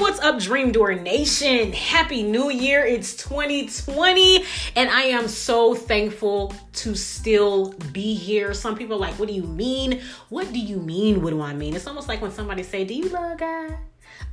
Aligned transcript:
what's 0.00 0.20
up, 0.20 0.38
Dream 0.38 0.72
Doer 0.72 0.94
Nation? 0.94 1.72
Happy 1.72 2.22
New 2.22 2.50
Year. 2.50 2.84
It's 2.84 3.16
2020, 3.16 4.44
and 4.74 4.90
I 4.90 5.02
am 5.02 5.26
so 5.26 5.74
thankful 5.74 6.54
to 6.74 6.94
still 6.94 7.72
be 7.92 8.14
here. 8.14 8.52
Some 8.52 8.76
people 8.76 8.98
like, 8.98 9.14
What 9.18 9.28
do 9.28 9.34
you 9.34 9.44
mean? 9.44 10.02
What 10.28 10.52
do 10.52 10.58
you 10.58 10.76
mean? 10.76 11.22
What 11.22 11.30
do 11.30 11.40
I 11.40 11.54
mean? 11.54 11.74
It's 11.74 11.86
almost 11.86 12.08
like 12.08 12.20
when 12.20 12.30
somebody 12.30 12.62
say, 12.62 12.84
Do 12.84 12.94
you 12.94 13.08
love 13.08 13.38
God? 13.38 13.78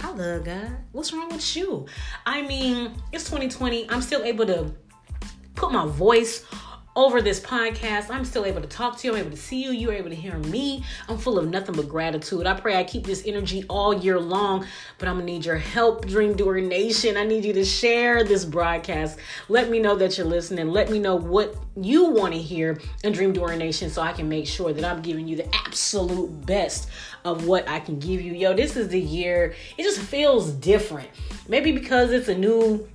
I 0.02 0.12
love 0.12 0.44
God. 0.44 0.76
What's 0.92 1.14
wrong 1.14 1.30
with 1.30 1.56
you? 1.56 1.86
I 2.26 2.42
mean, 2.42 2.92
it's 3.14 3.24
2020. 3.26 3.90
I'm 3.90 4.02
still 4.02 4.24
able 4.24 4.46
to 4.48 4.74
put 5.56 5.72
my 5.72 5.86
voice 5.86 6.46
over 6.96 7.22
this 7.22 7.40
podcast. 7.40 8.10
I'm 8.10 8.24
still 8.24 8.46
able 8.46 8.62
to 8.62 8.68
talk 8.68 8.98
to 8.98 9.08
you. 9.08 9.14
I'm 9.14 9.20
able 9.22 9.32
to 9.32 9.38
see 9.38 9.64
you. 9.64 9.72
You're 9.72 9.94
able 9.94 10.10
to 10.10 10.16
hear 10.16 10.38
me. 10.38 10.84
I'm 11.10 11.18
full 11.18 11.40
of 11.40 11.48
nothing 11.48 11.76
but 11.76 11.90
gratitude. 11.90 12.46
I 12.46 12.60
pray 12.60 12.76
I 12.76 12.84
keep 12.84 13.06
this 13.06 13.24
energy 13.26 13.66
all 13.68 13.94
year 13.94 14.20
long, 14.20 14.68
but 15.00 15.08
I'm 15.08 15.16
going 15.16 15.26
to 15.26 15.34
need 15.34 15.46
your 15.46 15.58
help, 15.58 16.06
Dream 16.06 16.36
Doer 16.36 16.62
Nation. 16.62 17.18
I 17.18 17.26
need 17.26 17.46
you 17.46 17.54
to 17.54 17.66
share 17.66 18.24
this 18.24 18.46
broadcast. 18.46 19.18
Let 19.50 19.70
me 19.70 19.80
know 19.80 19.96
that 19.96 20.18
you're 20.18 20.28
listening. 20.28 20.70
Let 20.70 20.92
me 20.92 21.00
know 21.00 21.16
what 21.16 21.56
you 21.76 22.06
want 22.06 22.34
to 22.34 22.40
hear 22.40 22.80
in 23.04 23.14
Dream 23.14 23.34
Doer 23.34 23.56
Nation 23.56 23.90
so 23.90 24.02
I 24.02 24.14
can 24.14 24.30
make 24.30 24.46
sure 24.46 24.72
that 24.72 24.86
I'm 24.86 25.02
giving 25.02 25.28
you 25.28 25.36
the 25.36 25.56
absolute 25.56 26.46
best 26.46 26.90
of 27.26 27.48
what 27.48 27.68
I 27.68 27.80
can 27.80 27.98
give 27.98 28.22
you. 28.22 28.34
Yo, 28.34 28.54
this 28.54 28.76
is 28.76 28.90
the 28.90 29.02
year. 29.02 29.56
It 29.78 29.84
just 29.84 30.00
feels 30.00 30.52
different. 30.52 31.10
Maybe 31.48 31.72
because 31.72 32.12
it's 32.12 32.28
a 32.28 32.38
new 32.38 32.88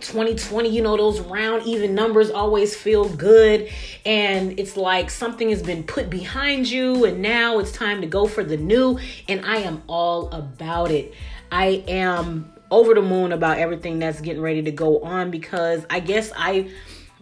2020, 0.00 0.68
you 0.68 0.82
know, 0.82 0.96
those 0.96 1.20
round, 1.20 1.66
even 1.66 1.94
numbers 1.94 2.30
always 2.30 2.76
feel 2.76 3.08
good. 3.08 3.70
And 4.04 4.58
it's 4.58 4.76
like 4.76 5.10
something 5.10 5.48
has 5.50 5.62
been 5.62 5.84
put 5.84 6.10
behind 6.10 6.70
you, 6.70 7.04
and 7.04 7.22
now 7.22 7.58
it's 7.58 7.72
time 7.72 8.00
to 8.00 8.06
go 8.06 8.26
for 8.26 8.44
the 8.44 8.56
new. 8.56 8.98
And 9.28 9.44
I 9.44 9.58
am 9.58 9.82
all 9.86 10.30
about 10.30 10.90
it. 10.90 11.14
I 11.50 11.84
am 11.88 12.52
over 12.70 12.94
the 12.94 13.02
moon 13.02 13.32
about 13.32 13.58
everything 13.58 13.98
that's 13.98 14.20
getting 14.20 14.42
ready 14.42 14.62
to 14.62 14.72
go 14.72 15.00
on 15.00 15.30
because 15.30 15.86
I 15.90 16.00
guess 16.00 16.32
I. 16.36 16.70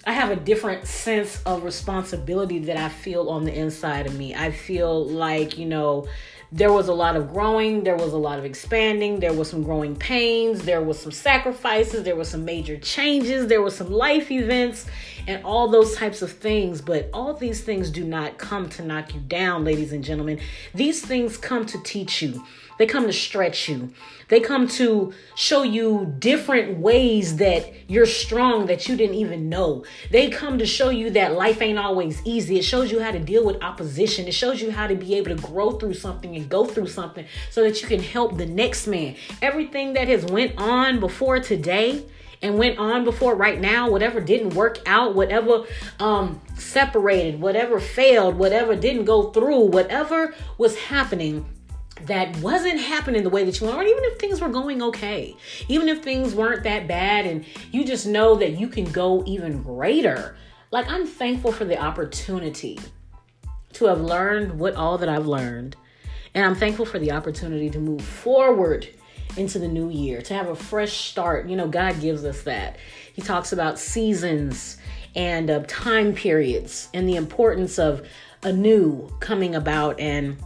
I 0.05 0.15
have 0.15 0.33
a 0.33 0.37
different 0.37 0.89
sense 0.89 1.41
of 1.45 1.63
responsibility 1.63 2.59
that 2.59 2.77
I 2.77 2.89
feel 2.89 3.29
on 3.29 3.45
the 3.45 3.55
inside 3.55 4.07
of 4.07 4.19
me. 4.19 4.35
I 4.35 4.51
feel 4.51 5.07
like, 5.07 5.57
you 5.57 5.67
know, 5.67 6.09
there 6.55 6.71
was 6.71 6.89
a 6.89 6.93
lot 6.93 7.17
of 7.17 7.33
growing, 7.33 7.83
there 7.83 7.97
was 7.97 8.13
a 8.13 8.19
lot 8.19 8.39
of 8.39 8.45
expanding, 8.45 9.21
there 9.21 9.33
was 9.33 9.49
some 9.49 9.63
growing 9.63 9.97
pains, 9.97 10.63
there 10.63 10.83
was 10.83 11.01
some 11.01 11.11
sacrifices, 11.11 12.03
there 12.03 12.15
was 12.15 12.29
some 12.29 12.45
major 12.45 12.77
changes, 12.77 13.47
there 13.47 13.63
was 13.63 13.75
some 13.75 13.91
life 13.91 14.31
events 14.31 14.87
and 15.27 15.43
all 15.45 15.69
those 15.69 15.97
types 15.97 16.21
of 16.21 16.31
things, 16.31 16.83
but 16.83 17.09
all 17.15 17.33
these 17.33 17.63
things 17.63 17.91
do 17.91 18.05
not 18.05 18.37
come 18.37 18.69
to 18.69 18.85
knock 18.85 19.15
you 19.15 19.21
down, 19.21 19.65
ladies 19.65 19.93
and 19.93 20.05
gentlemen. 20.05 20.39
These 20.75 21.05
things 21.05 21.39
come 21.39 21.65
to 21.67 21.83
teach 21.83 22.21
you. 22.21 22.45
They 22.79 22.87
come 22.87 23.07
to 23.07 23.13
stretch 23.13 23.69
you. 23.69 23.93
They 24.29 24.41
come 24.41 24.67
to 24.69 25.13
show 25.35 25.63
you 25.63 26.15
different 26.19 26.79
ways 26.79 27.37
that 27.37 27.71
you're 27.87 28.07
strong 28.07 28.67
that 28.67 28.89
you 28.89 28.97
didn't 28.97 29.17
even 29.17 29.49
know. 29.49 29.85
They 30.11 30.31
come 30.31 30.59
to 30.59 30.67
show 30.67 30.89
you 30.89 31.11
that 31.11 31.35
life 31.35 31.61
ain't 31.61 31.79
always 31.79 32.21
easy. 32.25 32.59
It 32.59 32.65
shows 32.65 32.91
you 32.91 33.01
how 33.01 33.13
to 33.13 33.19
deal 33.19 33.45
with 33.45 33.63
opposition. 33.63 34.27
It 34.27 34.33
shows 34.33 34.63
you 34.63 34.71
how 34.71 34.87
to 34.87 34.95
be 34.95 35.15
able 35.15 35.37
to 35.37 35.43
grow 35.43 35.73
through 35.73 35.95
something 35.95 36.35
and 36.43 36.51
go 36.51 36.65
through 36.65 36.89
something 36.89 37.27
so 37.51 37.63
that 37.63 37.81
you 37.81 37.89
can 37.89 38.03
help 38.03 38.37
the 38.37 38.47
next 38.47 38.87
man. 38.87 39.17
Everything 39.41 39.95
that 39.95 40.09
has 40.09 40.25
went 40.25 40.59
on 40.59 41.01
before 41.01 41.41
today 41.41 42.05
and 42.43 42.59
went 42.59 42.79
on 42.79 43.05
before 43.05 43.37
right 43.37 43.61
now 43.61 43.89
whatever 43.89 44.21
didn't 44.21 44.55
work 44.55 44.81
out 44.85 45.15
whatever 45.15 45.65
um 46.01 46.41
separated 46.57 47.41
whatever 47.41 47.79
failed 47.79 48.35
whatever 48.35 48.75
didn't 48.75 49.05
go 49.05 49.31
through 49.31 49.67
whatever 49.67 50.35
was 50.59 50.77
happening 50.77 51.47
that 52.07 52.37
wasn't 52.39 52.81
happening 52.81 53.23
the 53.23 53.31
way 53.31 53.45
that 53.45 53.61
you 53.61 53.67
want, 53.67 53.79
or 53.79 53.85
even 53.85 54.03
if 54.05 54.19
things 54.19 54.41
were 54.41 54.49
going 54.49 54.83
okay, 54.83 55.37
even 55.69 55.89
if 55.89 56.03
things 56.03 56.35
weren't 56.35 56.65
that 56.65 56.89
bad, 56.89 57.27
and 57.27 57.45
you 57.71 57.85
just 57.85 58.07
know 58.07 58.35
that 58.35 58.59
you 58.59 58.67
can 58.67 58.85
go 58.87 59.23
even 59.25 59.63
greater. 59.63 60.37
Like, 60.73 60.89
I'm 60.89 61.07
thankful 61.07 61.53
for 61.53 61.65
the 61.65 61.81
opportunity 61.81 62.81
to 63.75 63.85
have 63.87 64.01
learned 64.01 64.59
what 64.59 64.75
all 64.75 64.99
that 64.99 65.09
I've 65.09 65.27
learned. 65.27 65.77
And 66.35 66.45
I'm 66.45 66.55
thankful 66.55 66.87
for 66.87 66.99
the 66.99 67.13
opportunity 67.13 67.69
to 67.71 67.79
move 67.79 68.03
forward 68.03 68.89
into 69.37 69.59
the 69.59 69.69
new 69.69 69.89
year, 69.89 70.23
to 70.23 70.35
have 70.35 70.49
a 70.49 70.57
fresh 70.57 70.93
start. 70.93 71.49
You 71.49 71.57
know, 71.57 71.69
God 71.69 72.01
gives 72.01 72.25
us 72.25 72.43
that. 72.43 72.77
He 73.13 73.23
talks 73.23 73.53
about 73.53 73.79
seasons 73.79 74.79
and 75.15 75.51
uh, 75.51 75.63
time 75.67 76.15
periods 76.15 76.89
and 76.95 77.09
the 77.09 77.17
importance 77.17 77.79
of 77.79 78.07
a 78.43 78.53
new 78.53 79.09
coming 79.21 79.55
about 79.55 80.01
and 80.01 80.37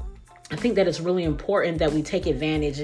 I 0.48 0.54
think 0.54 0.76
that 0.76 0.86
it's 0.86 1.00
really 1.00 1.24
important 1.24 1.78
that 1.78 1.92
we 1.92 2.02
take 2.02 2.26
advantage. 2.26 2.80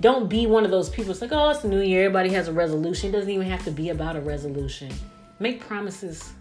Don't 0.00 0.30
be 0.30 0.46
one 0.46 0.64
of 0.64 0.70
those 0.70 0.88
people. 0.88 1.10
It's 1.10 1.20
like, 1.20 1.30
oh, 1.30 1.50
it's 1.50 1.60
the 1.60 1.68
new 1.68 1.82
year. 1.82 2.06
Everybody 2.06 2.30
has 2.30 2.48
a 2.48 2.54
resolution. 2.54 3.10
It 3.10 3.12
doesn't 3.12 3.28
even 3.28 3.46
have 3.50 3.62
to 3.64 3.70
be 3.70 3.90
about 3.90 4.16
a 4.16 4.20
resolution. 4.22 4.90
Make 5.38 5.60
promises 5.60 6.32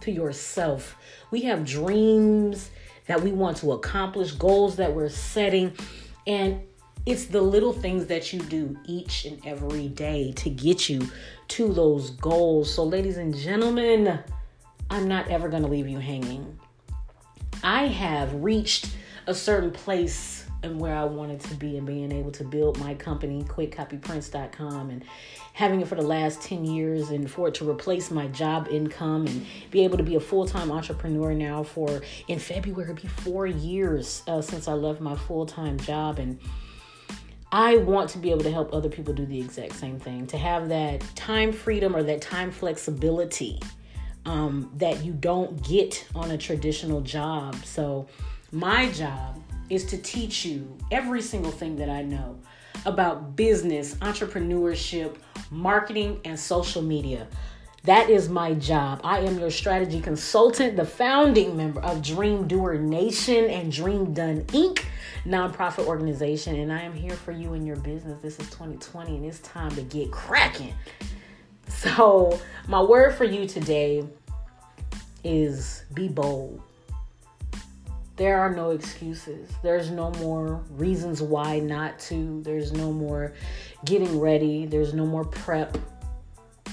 to 0.00 0.10
yourself. 0.10 0.96
We 1.30 1.42
have 1.42 1.64
dreams 1.64 2.70
that 3.06 3.20
we 3.22 3.32
want 3.32 3.56
to 3.58 3.72
accomplish, 3.72 4.32
goals 4.32 4.76
that 4.76 4.94
we're 4.94 5.08
setting. 5.08 5.72
And 6.26 6.60
it's 7.04 7.26
the 7.26 7.42
little 7.42 7.72
things 7.72 8.06
that 8.06 8.32
you 8.32 8.40
do 8.40 8.76
each 8.86 9.24
and 9.24 9.44
every 9.44 9.88
day 9.88 10.32
to 10.36 10.50
get 10.50 10.88
you 10.88 11.08
to 11.48 11.72
those 11.72 12.10
goals. 12.10 12.72
So, 12.72 12.84
ladies 12.84 13.16
and 13.16 13.36
gentlemen, 13.36 14.20
I'm 14.90 15.08
not 15.08 15.28
ever 15.28 15.48
going 15.48 15.62
to 15.62 15.68
leave 15.68 15.88
you 15.88 15.98
hanging. 15.98 16.58
I 17.64 17.86
have 17.86 18.34
reached 18.34 18.94
a 19.26 19.34
certain 19.34 19.70
place 19.70 20.41
and 20.62 20.78
where 20.78 20.94
I 20.94 21.04
wanted 21.04 21.40
to 21.40 21.54
be 21.54 21.76
and 21.76 21.86
being 21.86 22.12
able 22.12 22.30
to 22.32 22.44
build 22.44 22.78
my 22.78 22.94
company, 22.94 23.44
quickcopyprints.com, 23.44 24.90
and 24.90 25.04
having 25.54 25.80
it 25.80 25.88
for 25.88 25.96
the 25.96 26.02
last 26.02 26.40
10 26.42 26.64
years 26.64 27.10
and 27.10 27.30
for 27.30 27.48
it 27.48 27.54
to 27.54 27.68
replace 27.68 28.10
my 28.10 28.28
job 28.28 28.68
income 28.70 29.26
and 29.26 29.44
be 29.70 29.84
able 29.84 29.98
to 29.98 30.04
be 30.04 30.14
a 30.14 30.20
full 30.20 30.46
time 30.46 30.70
entrepreneur 30.70 31.34
now 31.34 31.62
for 31.62 32.02
in 32.28 32.38
February, 32.38 32.94
be 32.94 33.08
four 33.08 33.46
years 33.46 34.22
uh, 34.28 34.40
since 34.40 34.68
I 34.68 34.72
left 34.72 35.00
my 35.00 35.16
full 35.16 35.46
time 35.46 35.78
job. 35.78 36.18
And 36.18 36.38
I 37.50 37.76
want 37.76 38.08
to 38.10 38.18
be 38.18 38.30
able 38.30 38.44
to 38.44 38.50
help 38.50 38.72
other 38.72 38.88
people 38.88 39.12
do 39.12 39.26
the 39.26 39.38
exact 39.38 39.74
same 39.74 39.98
thing, 39.98 40.26
to 40.28 40.38
have 40.38 40.68
that 40.68 41.02
time 41.14 41.52
freedom 41.52 41.94
or 41.94 42.02
that 42.02 42.22
time 42.22 42.50
flexibility 42.50 43.60
um, 44.24 44.70
that 44.76 45.04
you 45.04 45.12
don't 45.12 45.62
get 45.62 46.06
on 46.14 46.30
a 46.30 46.38
traditional 46.38 47.00
job. 47.00 47.56
So, 47.64 48.06
my 48.52 48.90
job 48.92 49.42
is 49.72 49.86
to 49.86 49.96
teach 49.96 50.44
you 50.44 50.76
every 50.90 51.22
single 51.22 51.50
thing 51.50 51.76
that 51.76 51.88
I 51.88 52.02
know 52.02 52.38
about 52.84 53.36
business, 53.36 53.94
entrepreneurship, 53.96 55.16
marketing, 55.50 56.20
and 56.26 56.38
social 56.38 56.82
media. 56.82 57.26
That 57.84 58.10
is 58.10 58.28
my 58.28 58.52
job. 58.52 59.00
I 59.02 59.20
am 59.20 59.38
your 59.38 59.50
strategy 59.50 60.00
consultant, 60.00 60.76
the 60.76 60.84
founding 60.84 61.56
member 61.56 61.80
of 61.80 62.02
Dream 62.02 62.46
Doer 62.46 62.74
Nation 62.74 63.46
and 63.46 63.72
Dream 63.72 64.12
Done 64.12 64.42
Inc., 64.48 64.84
nonprofit 65.24 65.86
organization, 65.86 66.56
and 66.56 66.70
I 66.70 66.82
am 66.82 66.92
here 66.92 67.16
for 67.16 67.32
you 67.32 67.54
in 67.54 67.64
your 67.64 67.76
business. 67.76 68.20
This 68.20 68.38
is 68.38 68.50
2020 68.50 69.16
and 69.16 69.24
it's 69.24 69.38
time 69.40 69.74
to 69.74 69.82
get 69.82 70.10
cracking. 70.12 70.74
So, 71.66 72.38
my 72.68 72.82
word 72.82 73.14
for 73.14 73.24
you 73.24 73.48
today 73.48 74.04
is 75.24 75.84
be 75.94 76.08
bold. 76.08 76.60
There 78.16 78.38
are 78.38 78.54
no 78.54 78.70
excuses. 78.70 79.50
There's 79.62 79.90
no 79.90 80.10
more 80.12 80.62
reasons 80.70 81.22
why 81.22 81.60
not 81.60 81.98
to. 82.00 82.42
There's 82.42 82.72
no 82.72 82.92
more 82.92 83.32
getting 83.86 84.20
ready. 84.20 84.66
There's 84.66 84.92
no 84.92 85.06
more 85.06 85.24
prep. 85.24 85.78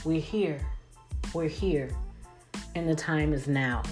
We're 0.04 0.20
here. 0.20 0.60
We're 1.34 1.48
here. 1.48 1.92
And 2.76 2.90
the 2.90 2.96
time 2.96 3.32
is 3.32 3.48
now. 3.48 3.84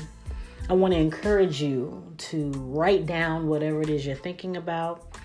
I 0.69 0.73
want 0.73 0.93
to 0.93 0.99
encourage 0.99 1.61
you 1.61 2.03
to 2.17 2.51
write 2.57 3.05
down 3.05 3.47
whatever 3.47 3.81
it 3.81 3.89
is 3.89 4.05
you're 4.05 4.15
thinking 4.17 4.57
about 4.57 5.17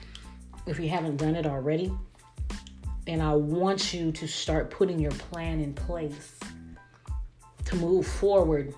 if 0.66 0.78
you 0.78 0.88
haven't 0.88 1.16
done 1.16 1.34
it 1.34 1.46
already. 1.46 1.92
And 3.08 3.20
I 3.20 3.34
want 3.34 3.92
you 3.92 4.12
to 4.12 4.28
start 4.28 4.70
putting 4.70 5.00
your 5.00 5.10
plan 5.10 5.60
in 5.60 5.74
place 5.74 6.38
to 7.64 7.76
move 7.76 8.06
forward 8.06 8.74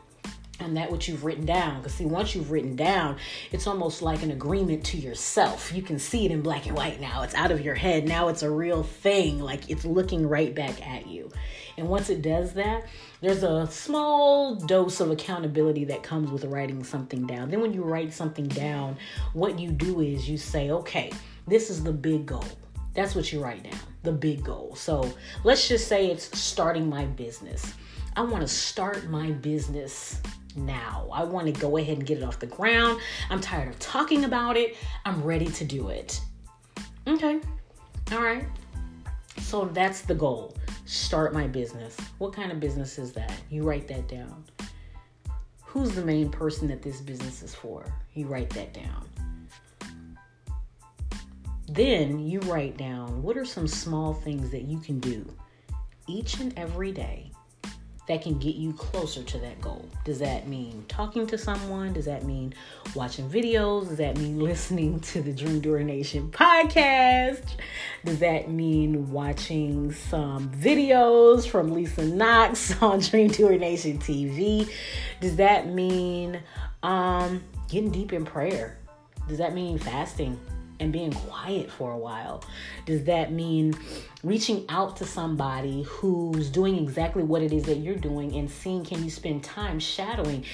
and 0.60 0.76
that 0.76 0.90
what 0.90 1.08
you've 1.08 1.24
written 1.24 1.44
down 1.44 1.78
because 1.78 1.94
see 1.94 2.04
once 2.04 2.34
you've 2.34 2.50
written 2.50 2.76
down 2.76 3.16
it's 3.50 3.66
almost 3.66 4.02
like 4.02 4.22
an 4.22 4.30
agreement 4.30 4.84
to 4.84 4.96
yourself. 4.96 5.72
You 5.74 5.82
can 5.82 5.98
see 5.98 6.24
it 6.24 6.30
in 6.30 6.42
black 6.42 6.66
and 6.66 6.76
white 6.76 7.00
now. 7.00 7.22
It's 7.22 7.34
out 7.34 7.50
of 7.50 7.60
your 7.60 7.74
head. 7.74 8.06
Now 8.06 8.28
it's 8.28 8.42
a 8.42 8.50
real 8.50 8.82
thing. 8.82 9.40
Like 9.40 9.70
it's 9.70 9.84
looking 9.84 10.26
right 10.26 10.54
back 10.54 10.86
at 10.86 11.06
you. 11.06 11.30
And 11.76 11.88
once 11.88 12.10
it 12.10 12.22
does 12.22 12.54
that 12.54 12.84
there's 13.20 13.42
a 13.42 13.66
small 13.68 14.54
dose 14.54 15.00
of 15.00 15.10
accountability 15.10 15.84
that 15.86 16.02
comes 16.02 16.30
with 16.30 16.44
writing 16.44 16.84
something 16.84 17.26
down. 17.26 17.50
Then 17.50 17.60
when 17.60 17.72
you 17.72 17.82
write 17.82 18.12
something 18.12 18.46
down 18.46 18.96
what 19.32 19.58
you 19.58 19.70
do 19.70 20.00
is 20.00 20.28
you 20.28 20.38
say 20.38 20.70
okay 20.70 21.10
this 21.46 21.68
is 21.68 21.82
the 21.82 21.92
big 21.92 22.26
goal. 22.26 22.44
That's 22.94 23.14
what 23.14 23.32
you 23.32 23.42
write 23.42 23.64
down 23.64 23.78
the 24.04 24.12
big 24.12 24.44
goal. 24.44 24.74
So 24.76 25.12
let's 25.42 25.66
just 25.66 25.88
say 25.88 26.06
it's 26.06 26.38
starting 26.38 26.88
my 26.88 27.06
business. 27.06 27.74
I 28.16 28.22
want 28.22 28.42
to 28.42 28.48
start 28.48 29.08
my 29.08 29.32
business 29.32 30.20
now. 30.56 31.08
I 31.12 31.24
want 31.24 31.46
to 31.46 31.60
go 31.60 31.76
ahead 31.76 31.98
and 31.98 32.06
get 32.06 32.18
it 32.18 32.24
off 32.24 32.38
the 32.38 32.46
ground. 32.46 33.00
I'm 33.30 33.40
tired 33.40 33.68
of 33.68 33.78
talking 33.78 34.24
about 34.24 34.56
it. 34.56 34.76
I'm 35.04 35.22
ready 35.22 35.46
to 35.46 35.64
do 35.64 35.88
it. 35.88 36.20
Okay. 37.06 37.40
All 38.12 38.22
right. 38.22 38.46
So 39.38 39.66
that's 39.66 40.02
the 40.02 40.14
goal. 40.14 40.56
Start 40.86 41.32
my 41.32 41.46
business. 41.46 41.96
What 42.18 42.32
kind 42.32 42.52
of 42.52 42.60
business 42.60 42.98
is 42.98 43.12
that? 43.12 43.32
You 43.50 43.62
write 43.62 43.88
that 43.88 44.08
down. 44.08 44.44
Who's 45.64 45.94
the 45.94 46.04
main 46.04 46.30
person 46.30 46.68
that 46.68 46.82
this 46.82 47.00
business 47.00 47.42
is 47.42 47.54
for? 47.54 47.84
You 48.14 48.26
write 48.26 48.50
that 48.50 48.72
down. 48.72 49.08
Then 51.68 52.20
you 52.20 52.40
write 52.40 52.76
down 52.76 53.22
what 53.22 53.36
are 53.36 53.44
some 53.44 53.66
small 53.66 54.14
things 54.14 54.50
that 54.50 54.62
you 54.62 54.78
can 54.78 55.00
do 55.00 55.26
each 56.06 56.38
and 56.38 56.56
every 56.56 56.92
day 56.92 57.30
that 58.06 58.22
can 58.22 58.38
get 58.38 58.54
you 58.56 58.72
closer 58.74 59.22
to 59.22 59.38
that 59.38 59.60
goal. 59.60 59.88
Does 60.04 60.18
that 60.18 60.46
mean 60.46 60.84
talking 60.88 61.26
to 61.28 61.38
someone? 61.38 61.92
Does 61.92 62.04
that 62.04 62.24
mean 62.24 62.54
watching 62.94 63.28
videos? 63.28 63.88
Does 63.88 63.98
that 63.98 64.18
mean 64.18 64.38
listening 64.42 65.00
to 65.00 65.22
the 65.22 65.32
Dream 65.32 65.60
Doer 65.60 65.82
Nation 65.82 66.30
podcast? 66.30 67.56
Does 68.04 68.18
that 68.18 68.50
mean 68.50 69.10
watching 69.10 69.92
some 69.92 70.50
videos 70.50 71.48
from 71.48 71.72
Lisa 71.72 72.04
Knox 72.04 72.80
on 72.82 73.00
Dream 73.00 73.28
Doer 73.28 73.56
Nation 73.56 73.98
TV? 73.98 74.68
Does 75.20 75.36
that 75.36 75.68
mean 75.68 76.40
um, 76.82 77.42
getting 77.68 77.90
deep 77.90 78.12
in 78.12 78.24
prayer? 78.24 78.78
Does 79.28 79.38
that 79.38 79.54
mean 79.54 79.78
fasting? 79.78 80.38
And 80.81 80.93
being 80.93 81.12
quiet 81.12 81.71
for 81.71 81.93
a 81.93 81.99
while? 81.99 82.44
Does 82.87 83.05
that 83.05 83.32
mean 83.32 83.75
reaching 84.23 84.65
out 84.69 84.97
to 84.97 85.05
somebody 85.05 85.82
who's 85.82 86.50
doing 86.50 86.76
exactly 86.76 87.23
what 87.23 87.43
it 87.43 87.53
is 87.53 87.65
that 87.65 87.79
you're 87.79 87.97
doing 87.97 88.35
and 88.37 88.50
seeing 88.50 88.85
can 88.85 89.05
you 89.05 89.11
spend 89.11 89.44
time 89.44 89.79
shadowing? 89.79 90.44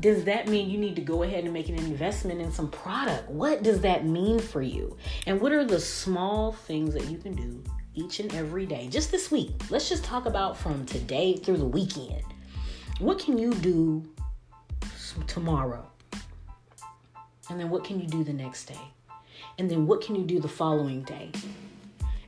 Does 0.00 0.24
that 0.24 0.48
mean 0.48 0.68
you 0.68 0.78
need 0.78 0.94
to 0.96 1.02
go 1.02 1.22
ahead 1.22 1.44
and 1.44 1.52
make 1.54 1.68
an 1.68 1.76
investment 1.76 2.40
in 2.40 2.52
some 2.52 2.70
product? 2.70 3.30
What 3.30 3.62
does 3.62 3.80
that 3.80 4.04
mean 4.04 4.38
for 4.38 4.60
you? 4.60 4.96
And 5.26 5.40
what 5.40 5.52
are 5.52 5.64
the 5.64 5.80
small 5.80 6.52
things 6.52 6.92
that 6.94 7.08
you 7.08 7.16
can 7.16 7.34
do 7.34 7.64
each 7.94 8.20
and 8.20 8.34
every 8.34 8.66
day? 8.66 8.88
Just 8.88 9.10
this 9.10 9.30
week. 9.30 9.52
Let's 9.70 9.88
just 9.88 10.04
talk 10.04 10.26
about 10.26 10.56
from 10.56 10.84
today 10.84 11.36
through 11.36 11.56
the 11.56 11.66
weekend. 11.66 12.22
What 12.98 13.18
can 13.18 13.38
you 13.38 13.54
do 13.54 14.04
tomorrow? 15.26 15.86
And 17.48 17.60
then 17.60 17.70
what 17.70 17.84
can 17.84 18.00
you 18.00 18.06
do 18.06 18.24
the 18.24 18.32
next 18.32 18.66
day? 18.66 18.80
And 19.58 19.70
then 19.70 19.86
what 19.86 20.00
can 20.00 20.14
you 20.14 20.24
do 20.24 20.40
the 20.40 20.48
following 20.48 21.02
day? 21.02 21.30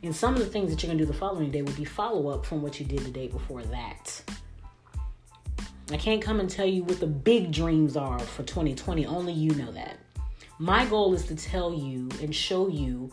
And 0.03 0.15
some 0.15 0.35
of 0.35 0.41
the 0.41 0.47
things 0.47 0.71
that 0.71 0.83
you're 0.83 0.89
going 0.89 0.99
to 0.99 1.05
do 1.05 1.11
the 1.11 1.19
following 1.19 1.51
day 1.51 1.63
will 1.63 1.73
be 1.73 1.85
follow 1.85 2.29
up 2.29 2.47
from 2.47 2.63
what 2.63 2.79
you 2.79 2.87
did 2.87 3.01
the 3.01 3.11
day 3.11 3.27
before 3.27 3.63
that. 3.65 4.23
I 5.91 5.97
can't 5.97 6.21
come 6.21 6.39
and 6.39 6.49
tell 6.49 6.67
you 6.67 6.83
what 6.85 7.01
the 7.01 7.07
big 7.07 7.51
dreams 7.51 7.97
are 7.97 8.19
for 8.19 8.43
2020. 8.43 9.07
Only 9.07 9.33
you 9.33 9.55
know 9.55 9.73
that. 9.73 9.99
My 10.59 10.85
goal 10.85 11.15
is 11.15 11.25
to 11.27 11.37
tell 11.37 11.73
you 11.73 12.09
and 12.21 12.35
show 12.35 12.69
you 12.69 13.13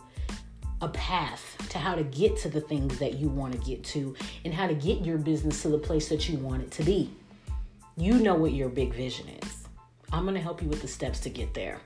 a 0.82 0.88
path 0.88 1.56
to 1.70 1.78
how 1.78 1.94
to 1.94 2.04
get 2.04 2.36
to 2.38 2.48
the 2.48 2.60
things 2.60 2.98
that 2.98 3.14
you 3.14 3.28
want 3.28 3.52
to 3.52 3.58
get 3.58 3.82
to 3.82 4.14
and 4.44 4.52
how 4.52 4.66
to 4.66 4.74
get 4.74 5.04
your 5.04 5.16
business 5.16 5.62
to 5.62 5.68
the 5.68 5.78
place 5.78 6.08
that 6.08 6.28
you 6.28 6.38
want 6.38 6.62
it 6.62 6.70
to 6.72 6.82
be. 6.82 7.10
You 7.96 8.18
know 8.18 8.34
what 8.34 8.52
your 8.52 8.68
big 8.68 8.92
vision 8.92 9.28
is. 9.42 9.66
I'm 10.12 10.24
going 10.24 10.34
to 10.34 10.40
help 10.40 10.62
you 10.62 10.68
with 10.68 10.82
the 10.82 10.88
steps 10.88 11.20
to 11.20 11.30
get 11.30 11.54
there. 11.54 11.80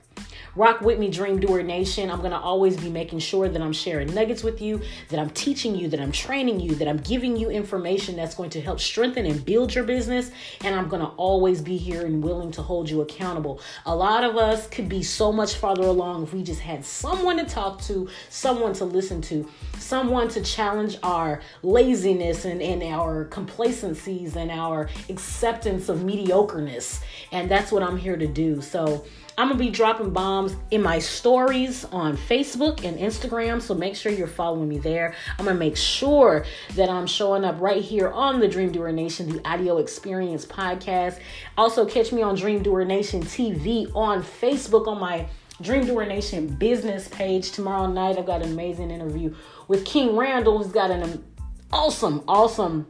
Rock 0.57 0.81
with 0.81 0.99
me, 0.99 1.11
Dream 1.11 1.39
Doer 1.39 1.63
Nation. 1.63 2.11
I'm 2.11 2.19
going 2.19 2.33
to 2.33 2.39
always 2.39 2.77
be 2.77 2.91
making 2.91 3.21
sure 3.21 3.49
that 3.49 3.63
I'm 3.63 3.73
sharing 3.73 4.13
nuggets 4.13 4.43
with 4.43 4.61
you, 4.61 4.81
that 5.09 5.21
I'm 5.21 5.31
teaching 5.31 5.77
you, 5.77 5.89
that 5.89 6.01
I'm 6.01 6.11
training 6.11 6.61
you, 6.61 6.75
that 6.75 6.89
I'm 6.89 6.99
giving 6.99 7.37
you 7.37 7.51
information 7.51 8.17
that's 8.17 8.35
going 8.35 8.51
to 8.51 8.61
help 8.61 8.81
strengthen 8.81 9.27
and 9.27 9.45
build 9.45 9.75
your 9.75 9.85
business. 9.85 10.31
And 10.63 10.75
I'm 10.75 10.89
going 10.89 11.03
to 11.03 11.09
always 11.09 11.63
be 11.63 11.77
here 11.77 12.05
and 12.05 12.23
willing 12.23 12.51
to 12.53 12.63
hold 12.63 12.91
you 12.91 13.01
accountable. 13.01 13.61
A 13.87 13.95
lot 13.95 14.25
of 14.25 14.37
us 14.37 14.67
could 14.69 14.89
be 14.89 15.03
so 15.03 15.33
much 15.33 15.55
farther 15.55 15.85
along 15.85 16.25
if 16.25 16.35
we 16.35 16.43
just 16.43 16.61
had 16.61 16.85
someone 16.85 17.37
to 17.37 17.45
talk 17.45 17.81
to, 17.83 18.09
someone 18.29 18.73
to 18.75 18.85
listen 18.85 19.23
to, 19.23 19.49
someone 19.79 20.29
to 20.29 20.43
challenge 20.43 20.99
our 21.03 21.41
laziness 21.63 22.45
and, 22.45 22.61
and 22.61 22.83
our 22.83 23.27
complacencies 23.27 24.37
and 24.37 24.51
our 24.51 24.89
acceptance 25.09 25.89
of 25.89 25.99
mediocreness. 25.99 27.03
And 27.33 27.51
that's 27.51 27.71
what 27.71 27.83
I'm 27.83 27.97
here 27.97 28.17
to 28.17 28.27
do. 28.27 28.61
So, 28.61 29.05
I'm 29.41 29.49
gonna 29.49 29.59
be 29.59 29.71
dropping 29.71 30.11
bombs 30.11 30.55
in 30.71 30.83
my 30.83 30.99
stories 30.99 31.87
on 31.87 32.15
Facebook 32.15 32.85
and 32.85 32.99
Instagram, 32.99 33.63
so 33.63 33.73
make 33.73 33.97
sure 33.97 34.13
you're 34.13 34.27
following 34.27 34.69
me 34.69 34.77
there. 34.77 35.15
I'm 35.39 35.47
gonna 35.47 35.59
make 35.59 35.79
sure 35.79 36.45
that 36.75 36.91
I'm 36.91 37.07
showing 37.07 37.47
up 37.47 37.59
right 37.59 37.83
here 37.83 38.11
on 38.11 38.39
the 38.39 38.47
Dream 38.47 38.71
Doer 38.71 38.93
Nation, 38.93 39.31
the 39.31 39.49
audio 39.49 39.79
experience 39.79 40.45
podcast. 40.45 41.21
Also, 41.57 41.87
catch 41.87 42.13
me 42.13 42.21
on 42.21 42.35
Dream 42.35 42.63
Doer 42.63 42.85
Nation 42.85 43.23
TV 43.23 43.91
on 43.97 44.23
Facebook 44.23 44.87
on 44.87 45.01
my 45.01 45.27
Dream 45.63 45.87
Doer 45.87 46.05
Nation 46.05 46.47
business 46.47 47.09
page. 47.09 47.51
Tomorrow 47.51 47.87
night, 47.87 48.19
I've 48.19 48.27
got 48.27 48.43
an 48.43 48.53
amazing 48.53 48.91
interview 48.91 49.35
with 49.69 49.87
King 49.87 50.19
Randall, 50.19 50.59
who's 50.59 50.71
got 50.71 50.91
an 50.91 51.25
awesome, 51.73 52.23
awesome, 52.29 52.87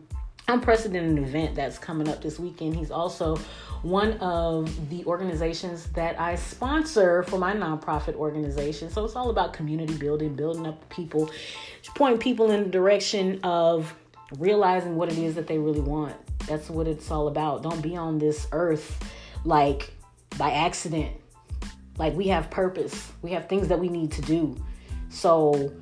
unprecedented 0.52 1.22
event 1.22 1.54
that's 1.54 1.78
coming 1.78 2.08
up 2.08 2.22
this 2.22 2.38
weekend. 2.38 2.76
He's 2.76 2.90
also 2.90 3.36
one 3.82 4.14
of 4.14 4.90
the 4.90 5.04
organizations 5.06 5.86
that 5.92 6.20
I 6.20 6.34
sponsor 6.34 7.22
for 7.22 7.38
my 7.38 7.54
nonprofit 7.54 8.14
organization. 8.14 8.90
So 8.90 9.04
it's 9.04 9.16
all 9.16 9.30
about 9.30 9.52
community 9.52 9.94
building, 9.94 10.34
building 10.34 10.66
up 10.66 10.88
people, 10.90 11.30
pointing 11.94 12.20
people 12.20 12.50
in 12.50 12.64
the 12.64 12.68
direction 12.68 13.40
of 13.42 13.94
realizing 14.38 14.96
what 14.96 15.10
it 15.10 15.18
is 15.18 15.34
that 15.34 15.46
they 15.46 15.58
really 15.58 15.80
want. 15.80 16.14
That's 16.46 16.68
what 16.68 16.86
it's 16.86 17.10
all 17.10 17.28
about. 17.28 17.62
Don't 17.62 17.80
be 17.80 17.96
on 17.96 18.18
this 18.18 18.46
earth 18.52 18.98
like 19.44 19.92
by 20.38 20.50
accident. 20.52 21.12
Like 21.96 22.14
we 22.14 22.28
have 22.28 22.50
purpose, 22.50 23.12
we 23.22 23.32
have 23.32 23.48
things 23.48 23.68
that 23.68 23.78
we 23.78 23.88
need 23.88 24.12
to 24.12 24.22
do. 24.22 24.56
So 25.10 25.72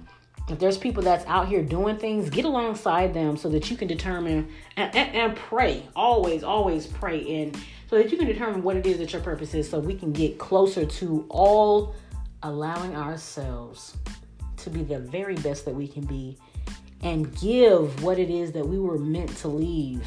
if 0.50 0.58
there's 0.58 0.78
people 0.78 1.02
that's 1.02 1.26
out 1.26 1.48
here 1.48 1.62
doing 1.62 1.96
things, 1.96 2.30
get 2.30 2.44
alongside 2.44 3.12
them 3.12 3.36
so 3.36 3.48
that 3.50 3.70
you 3.70 3.76
can 3.76 3.88
determine 3.88 4.48
and, 4.76 4.94
and, 4.94 5.14
and 5.14 5.36
pray. 5.36 5.86
Always, 5.94 6.42
always 6.42 6.86
pray 6.86 7.42
and 7.42 7.56
so 7.90 7.96
that 7.96 8.10
you 8.10 8.18
can 8.18 8.26
determine 8.26 8.62
what 8.62 8.76
it 8.76 8.86
is 8.86 8.98
that 8.98 9.12
your 9.12 9.22
purpose 9.22 9.54
is 9.54 9.68
so 9.68 9.78
we 9.78 9.94
can 9.94 10.12
get 10.12 10.38
closer 10.38 10.84
to 10.84 11.26
all 11.28 11.94
allowing 12.42 12.94
ourselves 12.94 13.96
to 14.56 14.70
be 14.70 14.82
the 14.82 14.98
very 14.98 15.34
best 15.36 15.64
that 15.64 15.74
we 15.74 15.88
can 15.88 16.04
be 16.04 16.36
and 17.02 17.34
give 17.38 18.02
what 18.02 18.18
it 18.18 18.30
is 18.30 18.52
that 18.52 18.66
we 18.66 18.78
were 18.78 18.98
meant 18.98 19.34
to 19.38 19.48
leave 19.48 20.04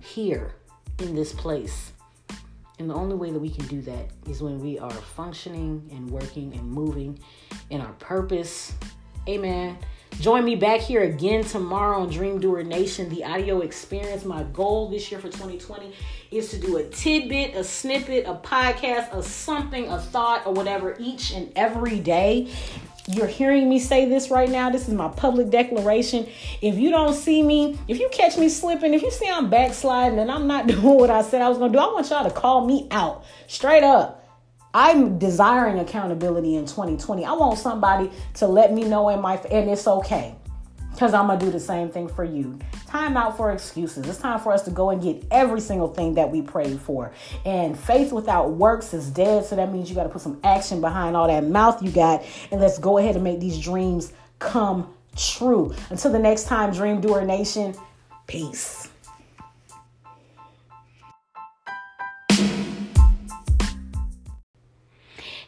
here 0.00 0.54
in 1.00 1.14
this 1.14 1.32
place. 1.32 1.92
And 2.78 2.88
the 2.88 2.94
only 2.94 3.16
way 3.16 3.30
that 3.30 3.38
we 3.38 3.50
can 3.50 3.66
do 3.66 3.82
that 3.82 4.10
is 4.28 4.40
when 4.40 4.60
we 4.60 4.78
are 4.78 4.90
functioning 4.90 5.88
and 5.92 6.08
working 6.08 6.54
and 6.54 6.70
moving 6.70 7.18
in 7.70 7.80
our 7.80 7.92
purpose. 7.94 8.74
Amen. 9.28 9.76
Join 10.20 10.42
me 10.42 10.56
back 10.56 10.80
here 10.80 11.02
again 11.02 11.44
tomorrow 11.44 12.00
on 12.00 12.08
Dream 12.08 12.40
Doer 12.40 12.62
Nation, 12.62 13.10
the 13.10 13.24
audio 13.24 13.60
experience. 13.60 14.24
My 14.24 14.42
goal 14.42 14.88
this 14.88 15.10
year 15.12 15.20
for 15.20 15.28
2020 15.28 15.92
is 16.30 16.50
to 16.50 16.58
do 16.58 16.78
a 16.78 16.84
tidbit, 16.84 17.54
a 17.54 17.62
snippet, 17.62 18.24
a 18.26 18.34
podcast, 18.36 19.12
a 19.12 19.22
something, 19.22 19.86
a 19.86 20.00
thought, 20.00 20.46
or 20.46 20.54
whatever 20.54 20.96
each 20.98 21.32
and 21.32 21.52
every 21.54 22.00
day. 22.00 22.50
You're 23.06 23.26
hearing 23.26 23.68
me 23.68 23.78
say 23.78 24.06
this 24.06 24.30
right 24.30 24.48
now. 24.48 24.70
This 24.70 24.88
is 24.88 24.94
my 24.94 25.08
public 25.08 25.50
declaration. 25.50 26.26
If 26.62 26.78
you 26.78 26.88
don't 26.88 27.14
see 27.14 27.42
me, 27.42 27.78
if 27.86 28.00
you 28.00 28.08
catch 28.10 28.38
me 28.38 28.48
slipping, 28.48 28.94
if 28.94 29.02
you 29.02 29.10
see 29.10 29.28
I'm 29.28 29.50
backsliding 29.50 30.18
and 30.18 30.30
I'm 30.30 30.46
not 30.46 30.66
doing 30.68 30.82
what 30.82 31.10
I 31.10 31.20
said 31.20 31.42
I 31.42 31.50
was 31.50 31.58
going 31.58 31.70
to 31.72 31.78
do, 31.78 31.84
I 31.84 31.92
want 31.92 32.08
y'all 32.08 32.24
to 32.24 32.34
call 32.34 32.66
me 32.66 32.88
out 32.90 33.26
straight 33.46 33.84
up. 33.84 34.17
I'm 34.74 35.18
desiring 35.18 35.78
accountability 35.78 36.56
in 36.56 36.66
2020. 36.66 37.24
I 37.24 37.32
want 37.32 37.58
somebody 37.58 38.10
to 38.34 38.46
let 38.46 38.72
me 38.72 38.84
know 38.84 39.08
in 39.08 39.20
my 39.20 39.36
and 39.36 39.70
it's 39.70 39.86
okay. 39.86 40.34
Cuz 40.98 41.14
I'm 41.14 41.28
going 41.28 41.38
to 41.38 41.46
do 41.46 41.52
the 41.52 41.60
same 41.60 41.90
thing 41.90 42.08
for 42.08 42.24
you. 42.24 42.58
Time 42.86 43.16
out 43.16 43.36
for 43.36 43.52
excuses. 43.52 44.08
It's 44.08 44.18
time 44.18 44.40
for 44.40 44.52
us 44.52 44.62
to 44.62 44.70
go 44.70 44.90
and 44.90 45.00
get 45.00 45.24
every 45.30 45.60
single 45.60 45.88
thing 45.88 46.14
that 46.14 46.30
we 46.30 46.42
prayed 46.42 46.80
for. 46.80 47.12
And 47.44 47.78
faith 47.78 48.12
without 48.12 48.50
works 48.50 48.92
is 48.92 49.10
dead, 49.10 49.44
so 49.44 49.56
that 49.56 49.72
means 49.72 49.88
you 49.88 49.94
got 49.94 50.04
to 50.04 50.08
put 50.08 50.22
some 50.22 50.40
action 50.42 50.80
behind 50.80 51.16
all 51.16 51.28
that 51.28 51.44
mouth 51.44 51.82
you 51.82 51.90
got 51.90 52.24
and 52.50 52.60
let's 52.60 52.78
go 52.78 52.98
ahead 52.98 53.14
and 53.14 53.22
make 53.22 53.40
these 53.40 53.60
dreams 53.60 54.12
come 54.38 54.92
true. 55.16 55.74
Until 55.90 56.12
the 56.12 56.18
next 56.18 56.44
time, 56.44 56.72
Dream 56.72 57.00
Doer 57.00 57.24
Nation, 57.24 57.74
peace. 58.26 58.87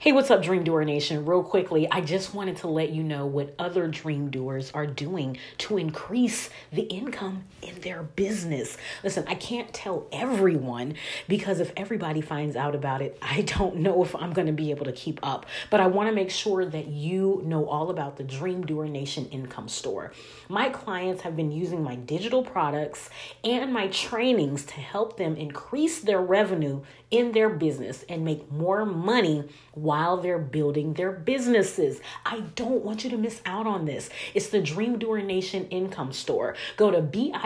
Hey, 0.02 0.12
what's 0.12 0.30
up, 0.30 0.42
Dream 0.42 0.64
Doer 0.64 0.82
Nation? 0.86 1.26
Real 1.26 1.42
quickly, 1.42 1.86
I 1.90 2.00
just 2.00 2.32
wanted 2.32 2.56
to 2.56 2.68
let 2.68 2.88
you 2.88 3.02
know 3.02 3.26
what 3.26 3.54
other 3.58 3.86
dream 3.86 4.30
doers 4.30 4.70
are 4.72 4.86
doing 4.86 5.36
to 5.58 5.76
increase 5.76 6.48
the 6.72 6.84
income 6.84 7.44
in 7.60 7.78
their 7.82 8.02
business. 8.02 8.78
Listen, 9.04 9.26
I 9.28 9.34
can't 9.34 9.70
tell 9.74 10.06
everyone 10.10 10.94
because 11.28 11.60
if 11.60 11.70
everybody 11.76 12.22
finds 12.22 12.56
out 12.56 12.74
about 12.74 13.02
it, 13.02 13.18
I 13.20 13.42
don't 13.42 13.76
know 13.76 14.02
if 14.02 14.16
I'm 14.16 14.32
going 14.32 14.46
to 14.46 14.54
be 14.54 14.70
able 14.70 14.86
to 14.86 14.92
keep 14.92 15.20
up. 15.22 15.44
But 15.68 15.80
I 15.80 15.86
want 15.88 16.08
to 16.08 16.14
make 16.14 16.30
sure 16.30 16.64
that 16.64 16.86
you 16.86 17.42
know 17.44 17.68
all 17.68 17.90
about 17.90 18.16
the 18.16 18.24
Dream 18.24 18.64
Doer 18.64 18.86
Nation 18.86 19.26
Income 19.26 19.68
Store. 19.68 20.12
My 20.48 20.70
clients 20.70 21.20
have 21.24 21.36
been 21.36 21.52
using 21.52 21.82
my 21.82 21.96
digital 21.96 22.42
products 22.42 23.10
and 23.44 23.70
my 23.70 23.88
trainings 23.88 24.64
to 24.64 24.80
help 24.80 25.18
them 25.18 25.36
increase 25.36 26.00
their 26.00 26.22
revenue 26.22 26.80
in 27.10 27.32
their 27.32 27.50
business 27.50 28.02
and 28.08 28.24
make 28.24 28.50
more 28.50 28.86
money 28.86 29.44
while 29.90 30.16
they're 30.18 30.38
building 30.38 30.94
their 30.94 31.10
businesses. 31.10 32.00
I 32.24 32.42
don't 32.54 32.84
want 32.84 33.02
you 33.02 33.10
to 33.10 33.16
miss 33.16 33.40
out 33.44 33.66
on 33.66 33.86
this. 33.86 34.08
It's 34.34 34.48
the 34.50 34.62
Dream 34.62 35.00
Doer 35.00 35.20
Nation 35.20 35.66
Income 35.66 36.12
Store. 36.12 36.54
Go 36.76 36.92
to 36.92 37.02
bit.ly 37.02 37.40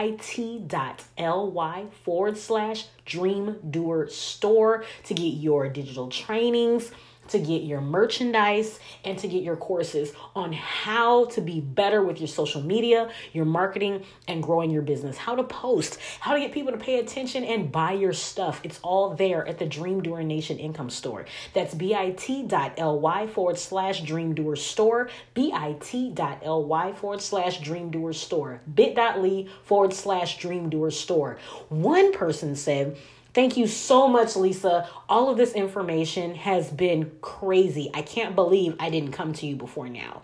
forward 2.03 2.37
slash 2.37 2.85
Dream 3.03 3.55
Doer 3.67 4.07
Store 4.09 4.85
to 5.05 5.13
get 5.15 5.23
your 5.23 5.69
digital 5.69 6.07
trainings 6.07 6.91
to 7.29 7.39
get 7.39 7.63
your 7.63 7.81
merchandise 7.81 8.79
and 9.03 9.17
to 9.19 9.27
get 9.27 9.43
your 9.43 9.55
courses 9.55 10.13
on 10.35 10.53
how 10.53 11.25
to 11.25 11.41
be 11.41 11.59
better 11.59 12.03
with 12.03 12.19
your 12.19 12.27
social 12.27 12.61
media, 12.61 13.09
your 13.33 13.45
marketing, 13.45 14.03
and 14.27 14.41
growing 14.43 14.71
your 14.71 14.81
business. 14.81 15.17
How 15.17 15.35
to 15.35 15.43
post, 15.43 15.99
how 16.19 16.33
to 16.33 16.39
get 16.39 16.51
people 16.51 16.71
to 16.71 16.77
pay 16.77 16.99
attention 16.99 17.43
and 17.43 17.71
buy 17.71 17.93
your 17.93 18.13
stuff. 18.13 18.61
It's 18.63 18.79
all 18.83 19.15
there 19.15 19.47
at 19.47 19.59
the 19.59 19.65
Dream 19.65 20.01
Doer 20.01 20.23
Nation 20.23 20.57
Income 20.59 20.89
Store. 20.89 21.25
That's 21.53 21.73
bit.ly 21.73 23.27
forward 23.27 23.57
slash 23.57 24.01
Dream 24.01 24.33
Doer 24.33 24.55
Store, 24.55 25.09
bit.ly 25.43 26.93
forward 26.93 27.21
slash 27.21 27.59
Dream 27.61 27.91
Doer 27.91 28.13
Store, 28.13 28.61
bit.ly 28.73 29.47
forward 29.63 29.93
slash 29.93 30.37
Dream 30.37 30.69
Doer 30.69 30.91
Store. 30.91 31.37
One 31.69 32.13
person 32.13 32.55
said, 32.55 32.97
Thank 33.35 33.57
you 33.57 33.67
so 33.67 34.07
much, 34.07 34.37
Lisa. 34.37 34.87
All 35.09 35.29
of 35.29 35.35
this 35.35 35.51
information 35.51 36.35
has 36.35 36.71
been 36.71 37.11
crazy. 37.19 37.91
I 37.93 38.01
can't 38.01 38.33
believe 38.33 38.77
I 38.79 38.89
didn't 38.89 39.11
come 39.11 39.33
to 39.33 39.45
you 39.45 39.57
before 39.57 39.89
now. 39.89 40.21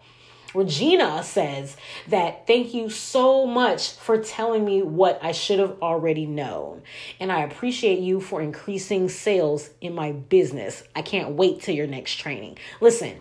Regina 0.55 1.21
says 1.21 1.75
that 2.07 2.47
thank 2.47 2.73
you 2.73 2.89
so 2.89 3.45
much 3.45 3.91
for 3.97 4.17
telling 4.17 4.63
me 4.63 4.81
what 4.81 5.19
I 5.21 5.33
should 5.33 5.59
have 5.59 5.75
already 5.81 6.25
known. 6.25 6.83
And 7.19 7.33
I 7.33 7.41
appreciate 7.41 7.99
you 7.99 8.21
for 8.21 8.41
increasing 8.41 9.09
sales 9.09 9.71
in 9.81 9.93
my 9.93 10.13
business. 10.13 10.81
I 10.95 11.01
can't 11.01 11.31
wait 11.31 11.61
till 11.61 11.75
your 11.75 11.87
next 11.87 12.15
training. 12.15 12.59
Listen, 12.79 13.17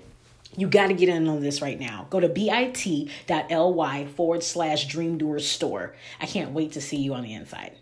you 0.57 0.69
got 0.69 0.87
to 0.87 0.95
get 0.95 1.09
in 1.09 1.27
on 1.27 1.41
this 1.41 1.61
right 1.61 1.81
now. 1.81 2.07
Go 2.11 2.21
to 2.21 2.29
bit.ly 2.29 4.07
forward 4.07 4.45
slash 4.45 4.87
dream 4.87 5.19
doers 5.19 5.49
store. 5.49 5.97
I 6.21 6.27
can't 6.27 6.53
wait 6.53 6.73
to 6.73 6.81
see 6.81 6.99
you 6.99 7.15
on 7.15 7.25
the 7.25 7.35
inside. 7.35 7.80